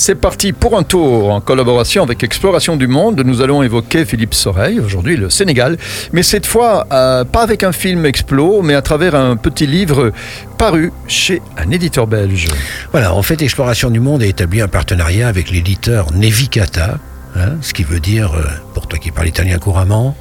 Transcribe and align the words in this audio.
C'est 0.00 0.14
parti 0.14 0.52
pour 0.52 0.78
un 0.78 0.84
tour 0.84 1.32
en 1.32 1.40
collaboration 1.40 2.04
avec 2.04 2.22
Exploration 2.22 2.76
du 2.76 2.86
Monde. 2.86 3.20
Nous 3.26 3.42
allons 3.42 3.64
évoquer 3.64 4.04
Philippe 4.04 4.32
Soreille, 4.32 4.78
aujourd'hui 4.78 5.16
le 5.16 5.28
Sénégal, 5.28 5.76
mais 6.12 6.22
cette 6.22 6.46
fois 6.46 6.86
euh, 6.92 7.24
pas 7.24 7.42
avec 7.42 7.64
un 7.64 7.72
film 7.72 8.06
explo, 8.06 8.62
mais 8.62 8.74
à 8.74 8.80
travers 8.80 9.16
un 9.16 9.34
petit 9.36 9.66
livre 9.66 10.12
paru 10.56 10.92
chez 11.08 11.42
un 11.58 11.72
éditeur 11.72 12.06
belge. 12.06 12.46
Voilà, 12.92 13.12
en 13.12 13.22
fait, 13.22 13.42
Exploration 13.42 13.90
du 13.90 13.98
Monde 13.98 14.22
a 14.22 14.26
établi 14.26 14.60
un 14.60 14.68
partenariat 14.68 15.26
avec 15.26 15.50
l'éditeur 15.50 16.12
Nevicata, 16.14 16.98
hein, 17.36 17.56
ce 17.60 17.74
qui 17.74 17.82
veut 17.82 18.00
dire, 18.00 18.32
euh, 18.34 18.44
pour 18.74 18.86
toi 18.86 19.00
qui 19.00 19.10
parles 19.10 19.28
italien 19.28 19.58
couramment, 19.58 20.16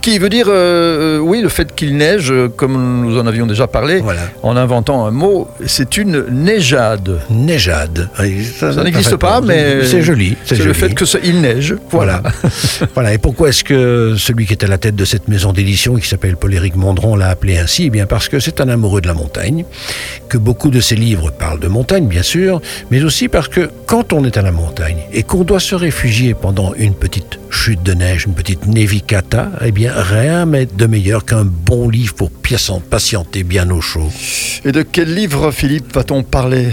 Qui 0.00 0.18
veut 0.18 0.30
dire, 0.30 0.46
euh, 0.48 1.16
euh, 1.16 1.18
oui, 1.18 1.42
le 1.42 1.50
fait 1.50 1.74
qu'il 1.74 1.96
neige, 1.98 2.30
euh, 2.30 2.48
comme 2.48 3.02
nous 3.04 3.18
en 3.18 3.26
avions 3.26 3.46
déjà 3.46 3.66
parlé, 3.66 4.00
Voilà. 4.00 4.22
en 4.42 4.56
inventant 4.56 5.04
un 5.06 5.10
mot, 5.10 5.46
c'est 5.66 5.98
une 5.98 6.24
neigeade. 6.30 7.20
Neijade. 7.28 8.08
Ça 8.58 8.72
n'existe 8.82 9.16
pas, 9.16 9.42
mais 9.42 9.84
C'est 9.84 10.00
joli. 10.02 10.36
C'est 10.44 10.58
le 10.58 10.72
fait 10.72 10.94
que 10.94 11.04
ça- 11.04 11.18
il 11.22 11.42
neige. 11.42 11.74
Voilà. 11.90 12.22
Voilà. 12.22 12.32
voilà. 12.94 13.12
Et 13.12 13.18
pourquoi 13.18 13.50
est-ce 13.50 13.62
que 13.62 14.14
celui 14.16 14.46
qui 14.46 14.52
est 14.54 14.64
à 14.64 14.68
la 14.68 14.78
tête 14.78 14.96
de 14.96 15.04
cette 15.04 15.28
maison 15.28 15.52
d'édition, 15.52 15.96
qui 15.96 16.08
s'appelle 16.08 16.36
Paul-Éric 16.36 16.76
Mondron, 16.76 17.14
l'a 17.14 17.28
appelé 17.28 17.58
ainsi? 17.58 17.84
Eh 17.86 17.90
bien, 17.90 18.06
parce 18.06 18.28
que 18.30 18.40
c'est 18.40 18.60
un 18.62 18.68
amoureux 18.70 19.02
de 19.02 19.06
la 19.06 19.14
montagne, 19.14 19.64
que 20.30 20.38
beaucoup 20.38 20.70
de 20.70 20.80
ses 20.80 20.96
livres 20.96 21.30
parlent 21.30 21.60
de 21.60 21.68
montagne, 21.68 22.06
bien 22.06 22.22
sûr, 22.22 22.62
mais 22.90 23.02
aussi 23.02 23.28
parce 23.28 23.48
que 23.48 23.68
quand 23.86 24.14
on 24.14 24.24
est 24.24 24.38
à 24.38 24.42
la 24.42 24.52
montagne 24.52 24.98
et 25.12 25.22
qu'on 25.24 25.44
doit 25.44 25.60
se 25.60 25.74
réfugier 25.74 26.32
pendant 26.34 26.72
une 26.74 26.94
petite 26.94 27.38
chute 27.50 27.82
de 27.82 27.92
neige, 27.92 28.24
une 28.26 28.34
petite 28.34 28.66
nevicata, 28.66 29.50
eh 29.62 29.72
bien, 29.72 29.89
rien 29.94 30.46
n'est 30.46 30.66
de 30.66 30.86
meilleur 30.86 31.24
qu'un 31.24 31.44
bon 31.44 31.88
livre 31.88 32.14
pour 32.14 32.30
patienter 32.30 33.42
bien 33.42 33.70
au 33.70 33.80
chaud. 33.80 34.10
Et 34.64 34.72
de 34.72 34.82
quel 34.82 35.14
livre, 35.14 35.50
Philippe, 35.50 35.92
va-t-on 35.94 36.22
parler? 36.22 36.68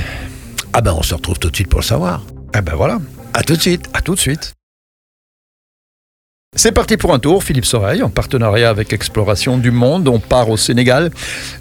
Ah 0.73 0.81
ben, 0.81 0.93
on 0.97 1.03
se 1.03 1.13
retrouve 1.13 1.39
tout 1.39 1.49
de 1.49 1.55
suite 1.55 1.69
pour 1.69 1.79
le 1.79 1.85
savoir. 1.85 2.23
Ah 2.53 2.61
ben 2.61 2.75
voilà, 2.75 2.99
À 3.33 3.43
tout 3.43 3.55
de 3.55 3.61
suite. 3.61 3.85
à 3.93 4.01
tout 4.01 4.15
de 4.15 4.19
suite. 4.19 4.53
C'est 6.55 6.71
parti 6.71 6.97
pour 6.97 7.13
un 7.13 7.19
tour, 7.19 7.43
Philippe 7.43 7.65
Soreille, 7.65 8.01
en 8.01 8.09
partenariat 8.09 8.69
avec 8.69 8.91
Exploration 8.93 9.57
du 9.57 9.69
Monde. 9.69 10.07
On 10.07 10.19
part 10.19 10.49
au 10.49 10.57
Sénégal, 10.57 11.11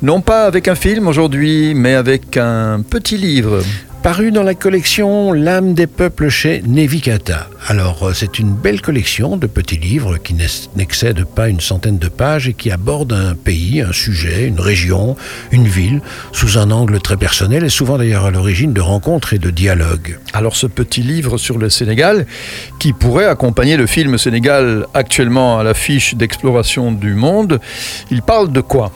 non 0.00 0.20
pas 0.22 0.44
avec 0.46 0.68
un 0.68 0.74
film 0.74 1.06
aujourd'hui, 1.06 1.74
mais 1.74 1.94
avec 1.94 2.36
un 2.36 2.80
petit 2.82 3.18
livre. 3.18 3.62
Paru 4.02 4.30
dans 4.30 4.42
la 4.42 4.54
collection 4.54 5.32
L'âme 5.32 5.74
des 5.74 5.86
peuples 5.86 6.28
chez 6.28 6.62
Nevicata. 6.66 7.48
Alors, 7.66 8.04
euh, 8.04 8.12
c'est 8.14 8.38
une 8.38 8.54
belle 8.54 8.80
collection 8.80 9.36
de 9.36 9.46
petits 9.48 9.76
livres 9.78 10.18
qui 10.18 10.34
n'ex- 10.34 10.70
n'excèdent 10.76 11.24
pas 11.24 11.48
une 11.48 11.60
centaine 11.60 11.98
de 11.98 12.08
pages 12.08 12.46
et 12.48 12.54
qui 12.54 12.70
abordent 12.70 13.12
un 13.12 13.34
pays, 13.34 13.80
un 13.80 13.92
sujet, 13.92 14.46
une 14.46 14.60
région, 14.60 15.16
une 15.50 15.66
ville, 15.66 16.00
sous 16.32 16.56
un 16.58 16.70
angle 16.70 17.00
très 17.00 17.16
personnel 17.16 17.64
et 17.64 17.68
souvent 17.68 17.98
d'ailleurs 17.98 18.26
à 18.26 18.30
l'origine 18.30 18.72
de 18.72 18.80
rencontres 18.80 19.34
et 19.34 19.38
de 19.38 19.50
dialogues. 19.50 20.18
Alors 20.32 20.54
ce 20.54 20.68
petit 20.68 21.02
livre 21.02 21.36
sur 21.38 21.58
le 21.58 21.68
Sénégal, 21.68 22.26
qui 22.78 22.92
pourrait 22.92 23.26
accompagner 23.26 23.76
le 23.76 23.86
film 23.86 24.18
Sénégal 24.18 24.86
actuellement 24.94 25.58
à 25.58 25.64
l'affiche 25.64 26.14
d'Exploration 26.14 26.92
du 26.92 27.14
Monde, 27.14 27.60
il 28.12 28.22
parle 28.22 28.52
de 28.52 28.60
quoi? 28.60 28.92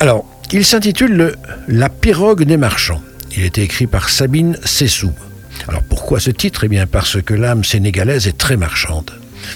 Alors, 0.00 0.24
il 0.52 0.64
s'intitule 0.64 1.12
le 1.12 1.34
La 1.66 1.90
pirogue 1.90 2.44
des 2.44 2.56
marchands. 2.56 3.02
Il 3.36 3.44
était 3.44 3.62
écrit 3.62 3.86
par 3.86 4.08
Sabine 4.08 4.58
Sessou. 4.64 5.12
Alors 5.68 5.82
pourquoi 5.82 6.20
ce 6.20 6.30
titre? 6.30 6.64
Eh 6.64 6.68
bien 6.68 6.86
parce 6.86 7.20
que 7.22 7.34
l'âme 7.34 7.64
sénégalaise 7.64 8.26
est 8.26 8.38
très 8.38 8.56
marchande. 8.56 9.10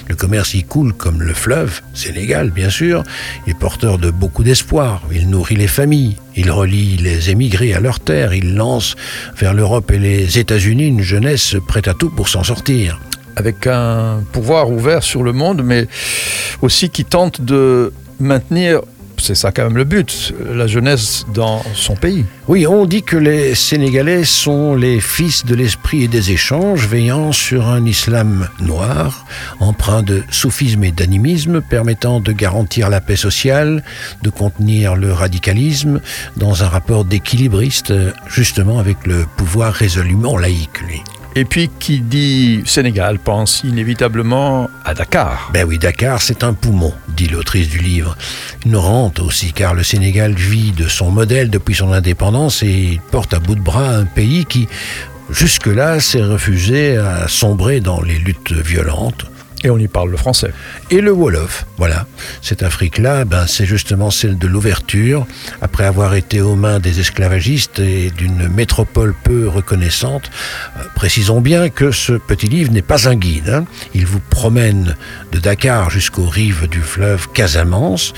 Le 0.09 0.15
commerce 0.15 0.55
y 0.55 0.63
coule 0.63 0.93
comme 0.93 1.21
le 1.23 1.35
fleuve, 1.35 1.81
Sénégal 1.93 2.51
bien 2.51 2.71
sûr, 2.71 3.03
est 3.47 3.55
porteur 3.59 3.99
de 3.99 4.11
beaucoup 4.11 4.45
d'espoir, 4.45 5.03
il 5.13 5.29
nourrit 5.29 5.57
les 5.57 5.67
familles, 5.67 6.17
il 6.37 6.51
relie 6.51 6.97
les 6.97 7.31
émigrés 7.31 7.75
à 7.75 7.81
leur 7.81 7.99
terre, 7.99 8.33
il 8.33 8.55
lance 8.55 8.95
vers 9.37 9.53
l'Europe 9.53 9.91
et 9.91 9.99
les 9.99 10.39
États-Unis 10.39 10.87
une 10.87 11.03
jeunesse 11.03 11.57
prête 11.67 11.89
à 11.89 11.95
tout 11.95 12.11
pour 12.11 12.29
s'en 12.29 12.45
sortir. 12.45 13.01
avec 13.37 13.67
un 13.67 14.23
pouvoir 14.33 14.71
ouvert 14.71 15.03
sur 15.03 15.23
le 15.23 15.33
monde, 15.33 15.63
mais 15.65 15.87
aussi 16.61 16.91
qui 16.91 17.05
tente 17.05 17.41
de 17.41 17.93
maintenir, 18.21 18.81
c'est 19.23 19.37
ça 19.37 19.53
quand 19.53 19.63
même 19.63 19.77
le 19.77 19.85
but, 19.85 20.35
la 20.53 20.67
jeunesse 20.67 21.25
dans 21.33 21.63
son 21.75 21.95
pays. 21.95 22.25
Oui, 22.49 22.67
on 22.67 22.87
dit 22.87 23.05
que 23.05 23.17
les 23.17 23.55
Sénégalais 23.55 24.25
sont 24.25 24.75
les 24.75 25.01
fils 25.01 25.45
de 25.45 25.55
l'esprit 25.55 26.03
et 26.03 26.09
des 26.09 26.33
échanges, 26.33 26.87
veillant 26.89 27.31
sur 27.31 27.69
un 27.69 27.85
islam 27.87 28.49
noir, 28.61 29.25
empreint 29.61 30.03
de 30.03 30.25
soufisme 30.31 30.83
et 30.83 30.91
d'animisme, 30.91 31.61
permettant 31.61 32.19
de 32.19 32.33
garantir 32.33 32.91
la 32.91 33.01
paix 33.01 33.17
sociale, 33.17 33.85
de 34.23 34.31
contenir 34.31 34.97
le 34.97 35.13
radicalisme, 35.13 36.01
dans 36.37 36.65
un 36.65 36.69
rapport 36.69 37.05
d'équilibriste, 37.05 37.93
justement 38.29 38.81
avec 38.81 39.07
le 39.07 39.25
pouvoir 39.37 39.73
résolument 39.73 40.37
laïque, 40.37 40.81
lui. 40.83 41.03
Et 41.35 41.47
puis 41.47 41.71
qui 41.79 42.01
dit 42.01 42.63
Sénégal 42.67 43.19
pense 43.19 43.63
inévitablement 43.65 44.69
à 44.85 44.93
Dakar. 44.93 45.51
Ben 45.55 45.65
oui, 45.67 45.79
Dakar, 45.79 46.21
c'est 46.21 46.45
un 46.45 46.53
poumon, 46.53 46.93
dit 47.17 47.27
l'autrice 47.27 47.71
du 47.71 47.79
livre. 47.79 48.19
Une 48.67 48.77
rente 48.77 49.19
aussi, 49.19 49.53
car 49.55 49.73
le 49.73 49.83
Sénégal 49.83 50.35
vit 50.35 50.73
de 50.73 50.89
son 50.89 51.11
modèle 51.11 51.49
depuis 51.49 51.75
son 51.75 51.91
indépendance 51.91 52.63
et 52.63 53.01
porte 53.11 53.33
à 53.33 53.39
bout 53.39 53.55
de 53.55 53.61
bras 53.61 53.97
un 53.97 54.05
pays 54.05 54.45
qui, 54.45 54.69
jusque-là, 55.31 56.01
s'est 56.01 56.23
refusé 56.23 56.99
à 56.99 57.29
sombrer 57.29 57.81
dans 57.81 58.03
les 58.03 58.19
luttes 58.19 58.53
violentes. 58.53 59.25
Et 59.65 59.71
on 59.71 59.79
y 59.79 59.87
parle 59.87 60.11
le 60.11 60.17
français. 60.17 60.51
Et 60.91 61.01
le 61.01 61.13
Wolof, 61.13 61.67
voilà. 61.77 62.07
Cette 62.41 62.63
Afrique-là, 62.65 63.25
ben, 63.25 63.47
c'est 63.47 63.65
justement 63.67 64.11
celle 64.11 64.37
de 64.37 64.49
l'ouverture, 64.49 65.27
après 65.61 65.85
avoir 65.85 66.15
été 66.15 66.41
aux 66.41 66.57
mains 66.57 66.81
des 66.81 66.99
esclavagistes 66.99 67.79
et 67.79 68.11
d'une 68.11 68.49
métropole 68.49 69.15
peu 69.23 69.49
reconnaissante. 69.49 70.31
Euh, 70.77 70.83
précisons 70.97 71.41
bien 71.41 71.69
que 71.69 71.93
ce 71.93 72.15
petit 72.15 72.49
livre 72.49 72.73
n'est 72.73 72.83
pas 72.83 73.09
un 73.09 73.15
guide. 73.15 73.51
hein. 73.51 73.65
Il 73.95 74.07
vous 74.07 74.21
promène 74.21 74.97
de 75.31 75.39
Dakar 75.39 75.91
jusqu'aux 75.91 76.27
rives 76.27 76.67
du 76.69 76.81
fleuve 76.81 77.29
Casamance. 77.33 78.13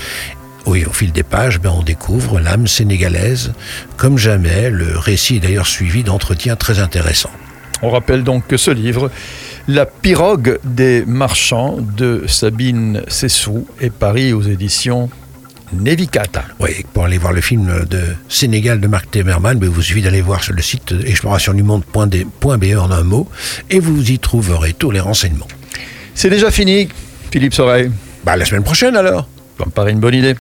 Oui, 0.65 0.83
au 0.83 0.91
fil 0.93 1.11
des 1.11 1.21
pages, 1.21 1.59
ben, 1.59 1.69
on 1.77 1.83
découvre 1.83 2.39
l'âme 2.39 2.65
sénégalaise. 2.65 3.53
Comme 3.97 4.17
jamais, 4.17 4.71
le 4.71 4.97
récit 4.97 5.35
est 5.35 5.41
d'ailleurs 5.41 5.67
suivi 5.67 6.03
d'entretiens 6.03 6.55
très 6.55 6.79
intéressants. 6.79 7.29
On 7.83 7.91
rappelle 7.91 8.23
donc 8.23 8.47
que 8.47 8.57
ce 8.57 8.71
livre, 8.71 9.11
La 9.67 9.87
pirogue 9.87 10.59
des 10.63 11.03
marchands 11.05 11.77
de 11.97 12.25
Sabine 12.27 13.01
Sessou, 13.07 13.67
est 13.81 13.89
paru 13.89 14.31
aux 14.31 14.43
éditions 14.43 15.09
Nevicata. 15.73 16.43
Oui, 16.59 16.85
pour 16.93 17.05
aller 17.05 17.17
voir 17.17 17.33
le 17.33 17.41
film 17.41 17.85
de 17.89 18.01
Sénégal 18.29 18.79
de 18.79 18.87
Marc 18.87 19.09
Temerman, 19.09 19.57
ben, 19.57 19.67
vous 19.67 19.81
suffit 19.81 20.01
d'aller 20.01 20.21
voir 20.21 20.43
sur 20.43 20.53
le 20.53 20.61
site 20.61 20.93
explorationdumonde.be 21.05 22.77
en 22.77 22.91
un 22.91 23.03
mot 23.03 23.27
et 23.69 23.79
vous 23.79 24.11
y 24.11 24.19
trouverez 24.19 24.73
tous 24.73 24.91
les 24.91 24.99
renseignements. 24.99 25.47
C'est 26.13 26.29
déjà 26.29 26.51
fini, 26.51 26.87
Philippe 27.31 27.53
Soreille. 27.55 27.91
Bah, 28.23 28.35
la 28.35 28.45
semaine 28.45 28.63
prochaine 28.63 28.95
alors 28.95 29.27
Ça 29.57 29.65
me 29.65 29.71
paraît 29.71 29.91
une 29.91 29.99
bonne 29.99 30.15
idée. 30.15 30.33